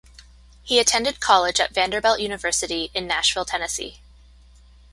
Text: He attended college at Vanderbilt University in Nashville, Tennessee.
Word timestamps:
He 0.63 0.79
attended 0.79 1.19
college 1.19 1.59
at 1.59 1.75
Vanderbilt 1.75 2.19
University 2.19 2.89
in 2.95 3.05
Nashville, 3.05 3.45
Tennessee. 3.45 3.99